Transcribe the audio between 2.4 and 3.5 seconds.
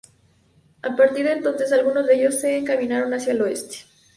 se encaminaron hacia el